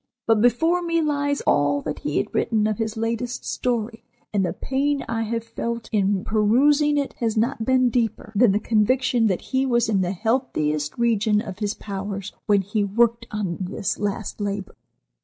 [0.25, 4.51] But before me lies all that he had written of his latest story, and the
[4.51, 9.41] pain I have felt in perusing it has not been deeper than the conviction that
[9.53, 14.41] he was in the healthiest region of his powers when he worked on this last
[14.41, 14.73] labor.